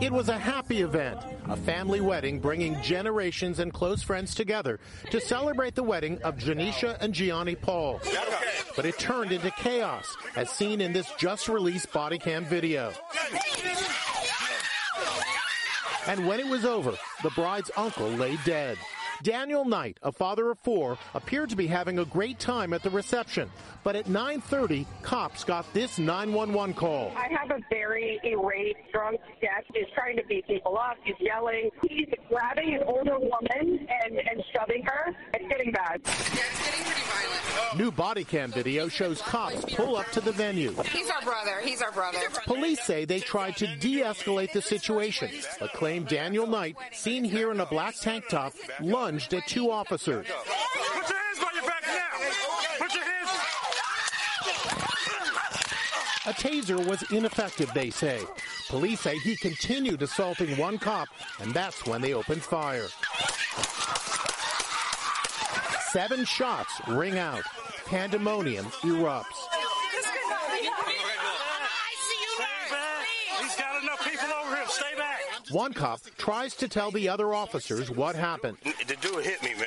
It 0.00 0.12
was 0.12 0.28
a 0.28 0.38
happy 0.38 0.82
event, 0.82 1.18
a 1.48 1.56
family 1.56 2.00
wedding 2.00 2.38
bringing 2.38 2.80
generations 2.82 3.58
and 3.58 3.72
close 3.72 4.00
friends 4.00 4.32
together 4.32 4.78
to 5.10 5.20
celebrate 5.20 5.74
the 5.74 5.82
wedding 5.82 6.22
of 6.22 6.36
Janisha 6.36 6.96
and 7.00 7.12
Gianni 7.12 7.56
Paul. 7.56 8.00
But 8.76 8.86
it 8.86 8.96
turned 8.98 9.32
into 9.32 9.50
chaos, 9.50 10.16
as 10.36 10.50
seen 10.50 10.80
in 10.80 10.92
this 10.92 11.10
just 11.18 11.48
released 11.48 11.92
body 11.92 12.16
cam 12.16 12.44
video. 12.44 12.92
And 16.06 16.28
when 16.28 16.38
it 16.38 16.46
was 16.46 16.64
over, 16.64 16.94
the 17.24 17.30
bride's 17.30 17.72
uncle 17.76 18.08
lay 18.08 18.38
dead. 18.44 18.78
Daniel 19.22 19.64
Knight, 19.64 19.98
a 20.02 20.12
father 20.12 20.50
of 20.50 20.58
four, 20.60 20.98
appeared 21.14 21.50
to 21.50 21.56
be 21.56 21.66
having 21.66 21.98
a 21.98 22.04
great 22.04 22.38
time 22.38 22.72
at 22.72 22.82
the 22.82 22.90
reception. 22.90 23.50
But 23.82 23.96
at 23.96 24.06
9.30, 24.06 24.86
cops 25.02 25.44
got 25.44 25.72
this 25.72 25.98
911 25.98 26.74
call. 26.74 27.12
I 27.16 27.28
have 27.32 27.50
a 27.50 27.60
very 27.70 28.20
irate, 28.24 28.76
drunk 28.92 29.20
guest. 29.40 29.66
He's 29.74 29.86
trying 29.94 30.16
to 30.16 30.24
beat 30.24 30.46
people 30.46 30.78
up. 30.78 30.96
He's 31.02 31.16
yelling. 31.20 31.70
He's 31.88 32.08
grabbing 32.28 32.74
an 32.74 32.82
older 32.86 33.18
woman 33.18 33.88
and, 34.04 34.18
and 34.18 34.44
shoving 34.54 34.82
her. 34.84 35.14
It's 35.34 35.48
getting 35.48 35.72
bad. 35.72 36.00
Yeah, 36.04 36.10
it's 36.10 36.28
getting 36.28 36.84
pretty 36.84 37.02
violent. 37.02 37.78
New 37.78 37.90
body 37.90 38.24
cam 38.24 38.52
video 38.52 38.88
shows 38.88 39.20
cops 39.22 39.64
pull 39.74 39.96
up 39.96 40.10
to 40.12 40.20
the 40.20 40.32
venue. 40.32 40.74
He's 40.84 41.10
our 41.10 41.22
brother. 41.22 41.60
He's 41.62 41.82
our 41.82 41.92
brother. 41.92 42.18
Police 42.44 42.82
say 42.82 43.04
they 43.04 43.20
tried 43.20 43.56
to 43.58 43.66
de-escalate 43.76 44.52
the 44.52 44.62
situation, 44.62 45.30
but 45.60 45.72
claim 45.72 46.04
Daniel 46.04 46.46
Knight, 46.46 46.76
seen 46.92 47.24
here 47.24 47.50
in 47.50 47.60
a 47.60 47.66
black 47.66 47.94
tank 47.96 48.24
top, 48.28 48.54
lunged 48.80 49.07
at 49.08 49.46
two 49.46 49.70
officers. 49.70 50.26
Put 50.26 51.08
your 51.08 51.18
hands 51.18 51.38
by 51.38 51.50
your 51.54 51.64
back 51.64 51.82
now. 51.86 52.18
Put 52.78 52.94
your 52.94 53.04
hands. 53.04 53.30
A 56.26 56.32
taser 56.32 56.86
was 56.86 57.02
ineffective, 57.10 57.72
they 57.72 57.88
say. 57.88 58.20
Police 58.68 59.00
say 59.00 59.16
he 59.18 59.34
continued 59.36 60.02
assaulting 60.02 60.58
one 60.58 60.78
cop, 60.78 61.08
and 61.40 61.54
that's 61.54 61.86
when 61.86 62.02
they 62.02 62.12
opened 62.12 62.42
fire. 62.42 62.88
Seven 65.90 66.26
shots 66.26 66.80
ring 66.86 67.18
out. 67.18 67.42
Pandemonium 67.86 68.66
erupts. 68.82 69.24
He's 73.40 73.56
got 73.56 73.82
enough 73.82 74.04
people 74.04 74.28
over 74.44 74.54
here. 74.54 74.66
Stay 74.68 74.94
back. 74.98 75.20
One 75.50 75.72
cop 75.72 76.00
tries 76.16 76.54
to 76.56 76.68
tell 76.68 76.90
the 76.90 77.08
other 77.08 77.34
officers 77.34 77.90
what 77.90 78.14
happened. 78.14 78.58
The 78.86 78.96
dude 78.96 79.24
hit 79.24 79.42
me, 79.42 79.54
man. 79.54 79.66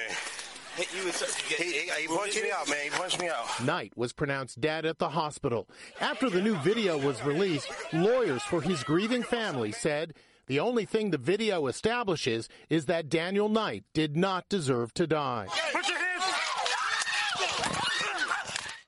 He, 0.78 0.84
he, 0.84 1.90
he 2.02 2.08
punched 2.08 2.42
me 2.42 2.52
out, 2.52 2.70
man. 2.70 2.84
He 2.84 2.90
punched 2.90 3.20
me 3.20 3.28
out. 3.28 3.64
Knight 3.64 3.92
was 3.98 4.14
pronounced 4.14 4.62
dead 4.62 4.86
at 4.86 5.00
the 5.00 5.10
hospital. 5.10 5.68
After 6.00 6.30
the 6.30 6.42
new 6.42 6.56
video 6.58 6.98
was 6.98 7.24
released, 7.24 7.70
lawyers 7.92 8.42
for 8.44 8.62
his 8.62 8.84
grieving 8.84 9.24
family 9.24 9.72
said 9.72 10.14
the 10.48 10.60
only 10.60 10.86
thing 10.86 11.12
the 11.12 11.18
video 11.18 11.68
establishes 11.68 12.48
is 12.70 12.86
that 12.86 13.10
Daniel 13.10 13.50
Knight 13.50 13.84
did 13.94 14.16
not 14.16 14.48
deserve 14.50 14.94
to 14.96 15.08
die. 15.08 15.48
Put 15.72 15.88
your 15.88 15.98
hands. 15.98 16.11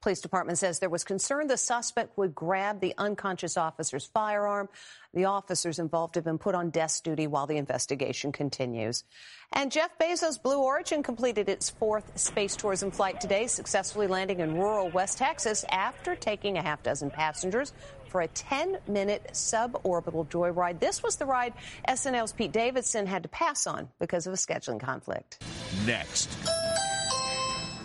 Police 0.03 0.19
department 0.19 0.57
says 0.57 0.79
there 0.79 0.89
was 0.89 1.05
concern 1.05 1.47
the 1.47 1.55
suspect 1.55 2.17
would 2.17 2.35
grab 2.35 2.81
the 2.81 2.93
unconscious 2.97 3.55
officer's 3.55 4.05
firearm. 4.05 4.67
The 5.13 5.23
officers 5.25 5.79
involved 5.79 6.15
have 6.15 6.25
been 6.25 6.37
put 6.37 6.55
on 6.55 6.71
desk 6.71 7.05
duty 7.05 7.25
while 7.25 7.47
the 7.47 7.55
investigation 7.55 8.33
continues. 8.33 9.05
And 9.53 9.71
Jeff 9.71 9.97
Bezos' 9.97 10.43
Blue 10.43 10.59
Origin 10.59 11.03
completed 11.03 11.47
its 11.47 11.69
fourth 11.69 12.19
space 12.19 12.57
tourism 12.57 12.91
flight 12.91 13.21
today, 13.21 13.47
successfully 13.47 14.07
landing 14.07 14.41
in 14.41 14.55
rural 14.55 14.89
West 14.89 15.19
Texas 15.19 15.63
after 15.71 16.17
taking 16.17 16.57
a 16.57 16.61
half 16.61 16.83
dozen 16.83 17.09
passengers 17.09 17.71
for 18.09 18.19
a 18.19 18.27
10 18.27 18.79
minute 18.89 19.29
suborbital 19.31 20.27
joyride. 20.27 20.81
This 20.81 21.01
was 21.01 21.15
the 21.15 21.25
ride 21.25 21.53
SNL's 21.87 22.33
Pete 22.33 22.51
Davidson 22.51 23.07
had 23.07 23.23
to 23.23 23.29
pass 23.29 23.65
on 23.65 23.87
because 23.99 24.27
of 24.27 24.33
a 24.33 24.37
scheduling 24.37 24.81
conflict. 24.81 25.41
Next. 25.85 26.29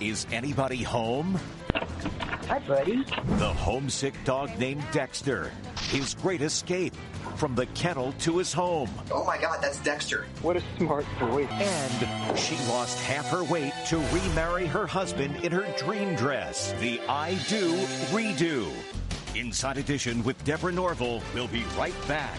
Is 0.00 0.26
anybody 0.30 0.84
home? 0.84 1.40
Hi, 1.74 2.60
buddy. 2.60 3.02
The 3.02 3.52
homesick 3.52 4.14
dog 4.24 4.56
named 4.56 4.84
Dexter. 4.92 5.50
His 5.90 6.14
great 6.14 6.40
escape 6.40 6.94
from 7.34 7.56
the 7.56 7.66
kennel 7.66 8.12
to 8.20 8.38
his 8.38 8.52
home. 8.52 8.88
Oh 9.10 9.24
my 9.24 9.38
god, 9.38 9.60
that's 9.60 9.80
Dexter. 9.80 10.26
What 10.40 10.56
a 10.56 10.62
smart 10.76 11.04
boy. 11.18 11.46
And 11.46 12.38
she 12.38 12.56
lost 12.68 13.00
half 13.00 13.28
her 13.30 13.42
weight 13.42 13.72
to 13.88 13.98
remarry 14.12 14.66
her 14.66 14.86
husband 14.86 15.34
in 15.44 15.50
her 15.50 15.66
dream 15.76 16.14
dress. 16.14 16.72
The 16.80 17.00
I 17.08 17.34
Do 17.48 17.72
Redo. 18.12 18.70
Inside 19.34 19.78
Edition 19.78 20.22
with 20.22 20.42
Deborah 20.44 20.72
Norville. 20.72 21.22
We'll 21.34 21.48
be 21.48 21.64
right 21.76 21.94
back. 22.06 22.38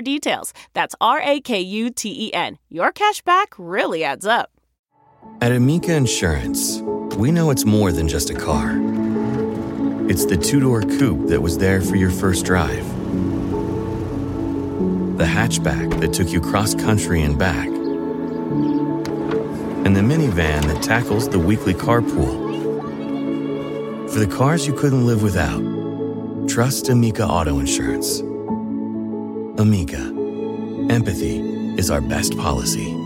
details. 0.00 0.52
That's 0.74 0.94
R 1.00 1.20
A 1.20 1.40
K 1.40 1.60
U 1.60 1.90
T 1.90 2.28
E 2.28 2.32
N. 2.32 2.58
Your 2.68 2.92
cash 2.92 3.22
back 3.22 3.54
really 3.58 4.04
adds 4.04 4.26
up. 4.26 4.50
At 5.40 5.52
Amica 5.52 5.94
Insurance, 5.94 6.80
we 7.16 7.30
know 7.30 7.50
it's 7.50 7.64
more 7.64 7.92
than 7.92 8.08
just 8.08 8.30
a 8.30 8.34
car. 8.34 8.76
It's 10.08 10.24
the 10.24 10.36
two 10.36 10.60
door 10.60 10.82
coupe 10.82 11.28
that 11.28 11.42
was 11.42 11.58
there 11.58 11.80
for 11.82 11.96
your 11.96 12.10
first 12.10 12.44
drive, 12.46 12.86
the 15.18 15.24
hatchback 15.24 16.00
that 16.00 16.12
took 16.12 16.30
you 16.30 16.40
cross 16.40 16.74
country 16.74 17.22
and 17.22 17.38
back, 17.38 17.68
and 19.84 19.94
the 19.94 20.00
minivan 20.00 20.62
that 20.66 20.82
tackles 20.82 21.28
the 21.28 21.38
weekly 21.38 21.74
carpool. 21.74 22.48
For 24.10 24.18
the 24.18 24.26
cars 24.26 24.66
you 24.66 24.72
couldn't 24.72 25.06
live 25.06 25.22
without, 25.22 25.62
trust 26.48 26.88
Amica 26.88 27.26
Auto 27.26 27.58
Insurance. 27.58 28.22
Amica, 29.58 29.98
empathy 30.88 31.40
is 31.76 31.90
our 31.90 32.00
best 32.00 32.38
policy. 32.38 32.96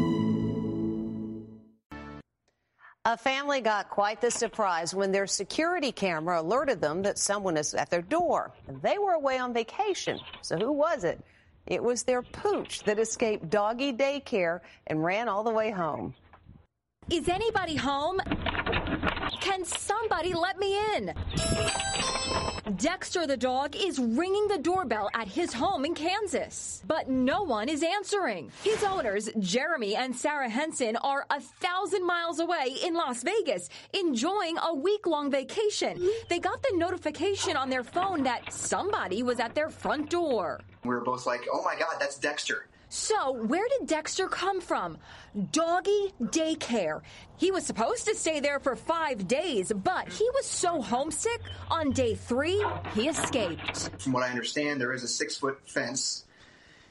A 3.06 3.16
family 3.16 3.62
got 3.62 3.88
quite 3.88 4.20
the 4.20 4.30
surprise 4.30 4.94
when 4.94 5.12
their 5.12 5.26
security 5.26 5.90
camera 5.90 6.42
alerted 6.42 6.78
them 6.78 7.00
that 7.02 7.18
someone 7.18 7.56
is 7.56 7.72
at 7.72 7.88
their 7.88 8.02
door. 8.02 8.52
They 8.82 8.98
were 8.98 9.12
away 9.12 9.38
on 9.38 9.54
vacation. 9.54 10.20
So 10.42 10.58
who 10.58 10.72
was 10.72 11.04
it? 11.04 11.24
It 11.66 11.82
was 11.82 12.02
their 12.02 12.20
pooch 12.20 12.82
that 12.82 12.98
escaped 12.98 13.48
doggy 13.48 13.94
daycare 13.94 14.60
and 14.88 15.02
ran 15.02 15.30
all 15.30 15.44
the 15.44 15.50
way 15.50 15.70
home. 15.70 16.14
Is 17.08 17.30
anybody 17.30 17.76
home? 17.76 18.20
Can 19.40 19.64
somebody 19.64 20.34
let 20.34 20.58
me 20.58 20.78
in? 20.96 21.14
Dexter 22.76 23.26
the 23.26 23.36
dog 23.36 23.76
is 23.76 23.98
ringing 23.98 24.48
the 24.48 24.58
doorbell 24.58 25.10
at 25.14 25.28
his 25.28 25.52
home 25.52 25.84
in 25.84 25.94
Kansas, 25.94 26.82
but 26.86 27.08
no 27.08 27.42
one 27.42 27.68
is 27.68 27.82
answering. 27.82 28.50
His 28.62 28.82
owners, 28.82 29.28
Jeremy 29.40 29.94
and 29.96 30.14
Sarah 30.14 30.48
Henson, 30.48 30.96
are 30.96 31.26
a 31.28 31.40
thousand 31.40 32.06
miles 32.06 32.40
away 32.40 32.76
in 32.82 32.94
Las 32.94 33.22
Vegas, 33.24 33.68
enjoying 33.92 34.56
a 34.58 34.74
week 34.74 35.06
long 35.06 35.30
vacation. 35.30 36.08
They 36.28 36.38
got 36.38 36.62
the 36.62 36.76
notification 36.76 37.56
on 37.56 37.68
their 37.68 37.84
phone 37.84 38.22
that 38.22 38.52
somebody 38.52 39.22
was 39.22 39.38
at 39.38 39.54
their 39.54 39.68
front 39.68 40.08
door. 40.08 40.60
We 40.84 40.90
were 40.90 41.00
both 41.04 41.26
like, 41.26 41.46
oh 41.52 41.62
my 41.64 41.74
God, 41.74 41.96
that's 42.00 42.18
Dexter. 42.18 42.68
So, 42.94 43.32
where 43.32 43.66
did 43.78 43.88
Dexter 43.88 44.28
come 44.28 44.60
from? 44.60 44.98
Doggy 45.50 46.12
daycare. 46.24 47.00
He 47.38 47.50
was 47.50 47.64
supposed 47.64 48.04
to 48.04 48.14
stay 48.14 48.38
there 48.38 48.60
for 48.60 48.76
five 48.76 49.26
days, 49.26 49.72
but 49.74 50.12
he 50.12 50.28
was 50.34 50.44
so 50.44 50.82
homesick, 50.82 51.40
on 51.70 51.92
day 51.92 52.14
three, 52.14 52.62
he 52.94 53.08
escaped. 53.08 53.88
From 53.98 54.12
what 54.12 54.22
I 54.22 54.28
understand, 54.28 54.78
there 54.78 54.92
is 54.92 55.04
a 55.04 55.08
six 55.08 55.38
foot 55.38 55.58
fence 55.64 56.26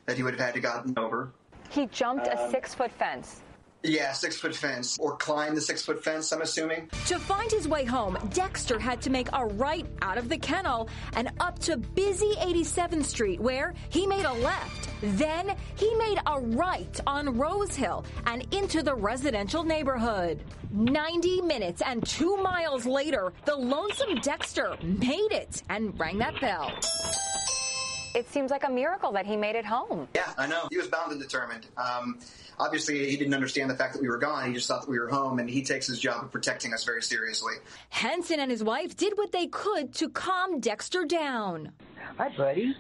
that 0.08 0.17
he 0.17 0.24
would 0.24 0.34
have 0.34 0.41
had 0.41 0.55
to 0.55 0.60
gotten 0.60 0.98
over. 0.98 1.34
He 1.70 1.86
jumped 1.86 2.25
a 2.25 2.46
um, 2.46 2.50
six 2.50 2.74
foot 2.74 2.91
fence. 2.93 3.43
Yeah, 3.84 4.12
six 4.14 4.38
foot 4.38 4.56
fence. 4.56 4.98
Or 5.00 5.16
climb 5.16 5.56
the 5.56 5.62
six 5.62 5.84
foot 5.84 6.04
fence, 6.04 6.32
I'm 6.32 6.42
assuming. 6.42 6.90
To 7.08 7.18
find 7.18 7.50
his 7.52 7.68
way 7.68 7.84
home, 7.84 8.18
Dexter 8.32 8.78
had 8.78 9.02
to 9.02 9.10
make 9.10 9.28
a 9.34 9.46
right 9.46 9.86
out 10.02 10.18
of 10.18 10.30
the 10.30 10.38
kennel 10.38 10.88
and 11.14 11.32
up 11.40 11.58
to 11.60 11.78
busy 11.78 12.34
87th 12.38 13.06
Street, 13.06 13.40
where 13.40 13.74
he 13.90 14.06
made 14.06 14.26
a 14.26 14.34
left. 14.34 14.90
Then 15.02 15.56
he 15.76 15.94
made 15.96 16.20
a 16.28 16.40
right 16.40 17.00
on 17.08 17.38
Rose 17.38 17.76
Hill 17.76 18.06
and 18.28 18.46
into 18.54 18.84
the 18.84 18.94
residential 18.94 19.64
neighborhood. 19.64 20.44
90 20.72 21.42
minutes 21.42 21.82
and 21.82 22.06
two 22.06 22.38
miles 22.38 22.86
later, 22.86 23.34
the 23.46 23.56
lonesome 23.56 24.16
Dexter 24.22 24.78
made 24.84 25.32
it 25.32 25.64
and 25.70 26.00
rang 26.00 26.20
that 26.20 26.40
bell. 26.40 26.72
It 28.13 28.30
seems 28.30 28.51
like 28.51 28.65
a 28.65 28.70
miracle 28.70 29.12
that 29.13 29.25
he 29.25 29.38
made 29.38 29.56
it 29.56 29.65
home. 29.65 30.08
Yeah, 30.13 30.34
I 30.38 30.46
know. 30.46 30.68
He 30.70 30.77
was 30.77 30.88
bound 30.88 31.12
and 31.13 31.22
determined. 31.22 31.68
Um, 31.77 32.20
obviously, 32.60 33.10
he 33.10 33.15
didn't 33.15 33.34
understand 33.34 33.70
the 33.70 33.75
fact 33.75 33.94
that 33.94 34.01
we 34.01 34.10
were 34.10 34.18
gone. 34.18 34.48
He 34.48 34.53
just 34.53 34.68
thought 34.68 34.82
that 34.82 34.89
we 34.89 35.00
were 35.00 35.08
home, 35.08 35.39
and 35.39 35.50
he 35.50 35.63
takes 35.63 35.88
his 35.88 36.00
job 36.00 36.25
of 36.25 36.32
protecting 36.32 36.74
us 36.74 36.84
very 36.84 37.01
seriously. 37.01 37.53
Henson 37.89 38.39
and 38.39 38.51
his 38.51 38.63
wife 38.63 38.98
did 38.98 39.18
what 39.18 39.32
they 39.32 39.48
could 39.48 39.94
to 39.96 40.10
calm 40.10 40.60
Dexter 40.60 41.06
down. 41.06 41.72
Hi, 42.18 42.30
buddy. 42.36 42.75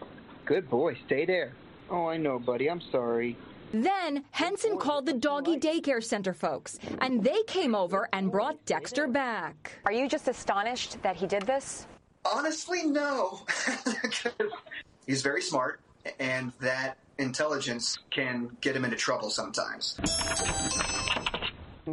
Good 0.45 0.69
boy. 0.69 0.97
Stay 1.05 1.25
there. 1.25 1.53
Oh, 1.89 2.07
I 2.07 2.17
know, 2.17 2.37
buddy. 2.37 2.69
I'm 2.69 2.81
sorry. 2.91 3.37
Then 3.73 4.25
Henson 4.31 4.77
called 4.77 5.05
the 5.05 5.13
doggy 5.13 5.57
daycare 5.57 6.03
center 6.03 6.33
folks, 6.33 6.77
and 6.99 7.23
they 7.23 7.41
came 7.43 7.73
over 7.73 8.09
and 8.11 8.29
brought 8.29 8.65
Dexter 8.65 9.07
back. 9.07 9.79
Are 9.85 9.93
you 9.93 10.09
just 10.09 10.27
astonished 10.27 11.01
that 11.03 11.15
he 11.15 11.25
did 11.25 11.43
this? 11.43 11.87
Honestly, 12.25 12.83
no. 12.83 13.45
He's 15.11 15.23
very 15.23 15.41
smart, 15.41 15.81
and 16.21 16.53
that 16.61 16.97
intelligence 17.17 17.99
can 18.11 18.55
get 18.61 18.77
him 18.77 18.85
into 18.85 18.95
trouble 18.95 19.29
sometimes. 19.29 19.99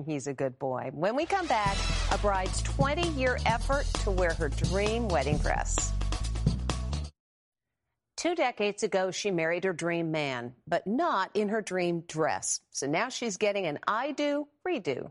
He's 0.06 0.28
a 0.28 0.32
good 0.32 0.56
boy. 0.60 0.92
When 0.94 1.16
we 1.16 1.26
come 1.26 1.48
back, 1.48 1.76
a 2.12 2.18
bride's 2.18 2.62
20 2.62 3.08
year 3.08 3.36
effort 3.44 3.86
to 4.04 4.12
wear 4.12 4.34
her 4.34 4.48
dream 4.48 5.08
wedding 5.08 5.38
dress. 5.38 5.92
Two 8.16 8.36
decades 8.36 8.84
ago, 8.84 9.10
she 9.10 9.32
married 9.32 9.64
her 9.64 9.72
dream 9.72 10.12
man, 10.12 10.54
but 10.68 10.86
not 10.86 11.32
in 11.34 11.48
her 11.48 11.60
dream 11.60 12.04
dress. 12.06 12.60
So 12.70 12.86
now 12.86 13.08
she's 13.08 13.36
getting 13.36 13.66
an 13.66 13.80
I 13.84 14.12
do 14.12 14.46
redo. 14.64 15.10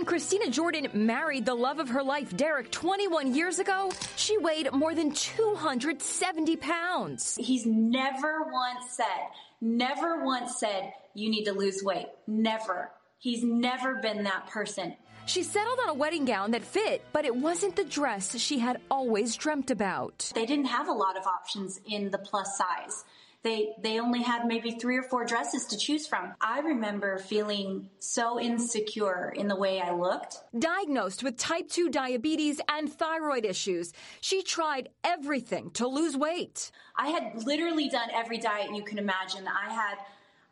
When 0.00 0.06
Christina 0.06 0.48
Jordan 0.48 0.88
married 0.94 1.44
the 1.44 1.54
love 1.54 1.78
of 1.78 1.90
her 1.90 2.02
life, 2.02 2.34
Derek, 2.34 2.70
21 2.70 3.34
years 3.34 3.58
ago, 3.58 3.92
she 4.16 4.38
weighed 4.38 4.72
more 4.72 4.94
than 4.94 5.12
270 5.12 6.56
pounds. 6.56 7.36
He's 7.38 7.66
never 7.66 8.44
once 8.50 8.92
said, 8.92 9.28
never 9.60 10.24
once 10.24 10.58
said, 10.58 10.94
you 11.12 11.28
need 11.28 11.44
to 11.44 11.52
lose 11.52 11.82
weight. 11.82 12.06
Never. 12.26 12.90
He's 13.18 13.44
never 13.44 13.96
been 13.96 14.24
that 14.24 14.46
person. 14.46 14.96
She 15.26 15.42
settled 15.42 15.78
on 15.82 15.90
a 15.90 15.94
wedding 15.94 16.24
gown 16.24 16.52
that 16.52 16.64
fit, 16.64 17.04
but 17.12 17.26
it 17.26 17.36
wasn't 17.36 17.76
the 17.76 17.84
dress 17.84 18.34
she 18.38 18.58
had 18.58 18.80
always 18.90 19.36
dreamt 19.36 19.70
about. 19.70 20.32
They 20.34 20.46
didn't 20.46 20.64
have 20.64 20.88
a 20.88 20.92
lot 20.92 21.18
of 21.18 21.26
options 21.26 21.78
in 21.86 22.10
the 22.10 22.16
plus 22.16 22.56
size. 22.56 23.04
They, 23.42 23.72
they 23.82 23.98
only 23.98 24.22
had 24.22 24.46
maybe 24.46 24.72
three 24.72 24.98
or 24.98 25.02
four 25.02 25.24
dresses 25.24 25.64
to 25.66 25.78
choose 25.78 26.06
from. 26.06 26.34
I 26.42 26.60
remember 26.60 27.16
feeling 27.18 27.88
so 27.98 28.38
insecure 28.38 29.32
in 29.34 29.48
the 29.48 29.56
way 29.56 29.80
I 29.80 29.92
looked. 29.92 30.36
Diagnosed 30.58 31.22
with 31.22 31.38
type 31.38 31.70
2 31.70 31.88
diabetes 31.88 32.60
and 32.68 32.92
thyroid 32.92 33.46
issues, 33.46 33.94
she 34.20 34.42
tried 34.42 34.90
everything 35.02 35.70
to 35.72 35.86
lose 35.86 36.16
weight. 36.16 36.70
I 36.96 37.08
had 37.08 37.44
literally 37.44 37.88
done 37.88 38.10
every 38.12 38.36
diet 38.36 38.74
you 38.74 38.84
can 38.84 38.98
imagine. 38.98 39.46
I 39.48 39.70
had 39.72 39.96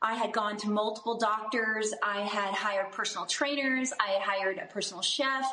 I 0.01 0.14
had 0.14 0.33
gone 0.33 0.57
to 0.59 0.70
multiple 0.70 1.18
doctors. 1.18 1.92
I 2.03 2.20
had 2.20 2.55
hired 2.55 2.92
personal 2.92 3.27
trainers. 3.27 3.92
I 3.98 4.12
had 4.12 4.22
hired 4.22 4.59
a 4.59 4.66
personal 4.66 5.03
chef. 5.03 5.44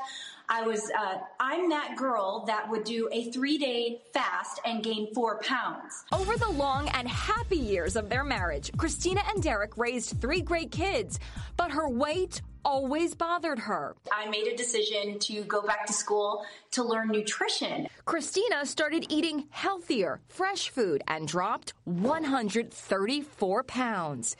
I 0.50 0.62
was, 0.62 0.92
uh, 0.98 1.18
I'm 1.40 1.70
that 1.70 1.96
girl 1.98 2.44
that 2.48 2.70
would 2.70 2.84
do 2.84 3.10
a 3.12 3.32
three 3.32 3.58
day 3.58 4.02
fast 4.14 4.60
and 4.66 4.84
gain 4.84 5.14
four 5.14 5.40
pounds. 5.40 6.06
Over 6.12 6.38
the 6.38 6.50
long 6.50 6.90
and 6.90 7.08
happy 7.08 7.58
years 7.58 7.96
of 7.96 8.10
their 8.10 8.24
marriage, 8.24 8.72
Christina 8.78 9.22
and 9.34 9.42
Derek 9.42 9.78
raised 9.78 10.22
three 10.22 10.42
great 10.42 10.72
kids, 10.72 11.20
but 11.58 11.72
her 11.72 11.90
weight 11.90 12.42
always 12.66 13.14
bothered 13.14 13.60
her. 13.60 13.96
I 14.12 14.28
made 14.28 14.48
a 14.48 14.58
decision 14.58 15.20
to 15.20 15.44
go 15.44 15.62
back 15.62 15.86
to 15.86 15.94
school 15.94 16.44
to 16.72 16.84
learn 16.84 17.10
nutrition. 17.10 17.88
Christina 18.04 18.66
started 18.66 19.06
eating 19.10 19.46
healthier, 19.52 20.20
fresh 20.28 20.70
food 20.70 21.04
and 21.08 21.28
dropped 21.28 21.74
134 21.86 23.64
pounds. 23.64 24.36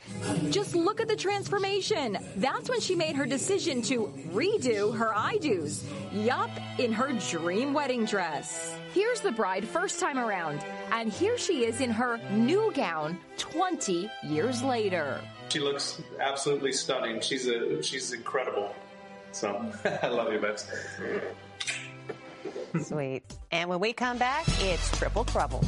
Just 0.50 0.74
look 0.74 1.00
at 1.00 1.08
the 1.08 1.16
transformation. 1.16 2.18
That's 2.36 2.68
when 2.68 2.80
she 2.80 2.94
made 2.96 3.16
her 3.16 3.26
decision 3.26 3.80
to 3.82 4.12
redo 4.32 4.94
her 4.96 5.14
I 5.16 5.38
do's. 5.38 5.84
Yup, 6.12 6.50
in 6.78 6.92
her 6.92 7.12
dream 7.30 7.72
wedding 7.72 8.04
dress. 8.04 8.76
Here's 8.92 9.20
the 9.20 9.32
bride 9.32 9.66
first 9.68 10.00
time 10.00 10.18
around, 10.18 10.64
and 10.90 11.12
here 11.12 11.38
she 11.38 11.64
is 11.64 11.80
in 11.80 11.90
her 11.90 12.18
new 12.30 12.72
gown 12.74 13.18
20 13.36 14.10
years 14.24 14.62
later. 14.62 15.20
She 15.48 15.60
looks 15.60 16.00
absolutely 16.20 16.72
stunning. 16.72 17.20
She's 17.20 17.46
a 17.46 17.82
she's 17.82 18.12
incredible. 18.12 18.74
So 19.32 19.72
I 20.02 20.08
love 20.08 20.32
you, 20.32 20.40
Bets. 20.40 20.66
Sweet. 22.82 23.22
And 23.50 23.70
when 23.70 23.80
we 23.80 23.92
come 23.92 24.18
back, 24.18 24.44
it's 24.60 24.90
triple 24.96 25.24
trouble. 25.24 25.64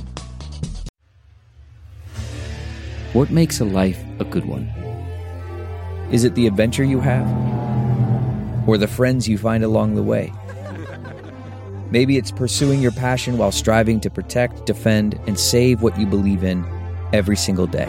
What 3.12 3.30
makes 3.30 3.60
a 3.60 3.64
life 3.64 4.02
a 4.18 4.24
good 4.24 4.44
one? 4.44 4.66
Is 6.10 6.24
it 6.24 6.34
the 6.34 6.46
adventure 6.46 6.84
you 6.84 7.00
have? 7.00 7.26
Or 8.68 8.76
the 8.76 8.88
friends 8.88 9.28
you 9.28 9.38
find 9.38 9.64
along 9.64 9.94
the 9.94 10.02
way? 10.02 10.32
Maybe 11.90 12.18
it's 12.18 12.30
pursuing 12.30 12.82
your 12.82 12.92
passion 12.92 13.38
while 13.38 13.52
striving 13.52 14.00
to 14.00 14.10
protect, 14.10 14.66
defend, 14.66 15.18
and 15.26 15.38
save 15.38 15.80
what 15.80 15.98
you 15.98 16.06
believe 16.06 16.44
in 16.44 16.64
every 17.14 17.36
single 17.36 17.66
day. 17.66 17.88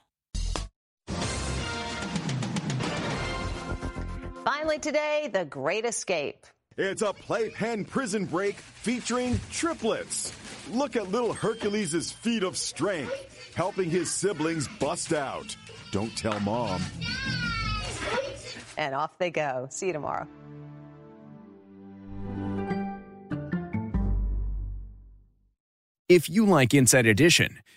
Finally, 4.43 4.79
today, 4.79 5.29
The 5.31 5.45
Great 5.45 5.85
Escape. 5.85 6.47
It's 6.75 7.03
a 7.03 7.13
playpen 7.13 7.85
prison 7.85 8.25
break 8.25 8.55
featuring 8.55 9.39
triplets. 9.51 10.33
Look 10.71 10.95
at 10.95 11.11
little 11.11 11.31
Hercules' 11.31 12.11
feat 12.11 12.41
of 12.41 12.57
strength, 12.57 13.53
helping 13.55 13.91
his 13.91 14.09
siblings 14.09 14.67
bust 14.79 15.13
out. 15.13 15.55
Don't 15.91 16.15
tell 16.17 16.39
mom. 16.39 16.81
And 18.77 18.95
off 18.95 19.15
they 19.19 19.29
go. 19.29 19.67
See 19.69 19.87
you 19.87 19.93
tomorrow. 19.93 20.27
If 26.09 26.29
you 26.29 26.47
like 26.47 26.73
Inside 26.73 27.05
Edition, 27.05 27.59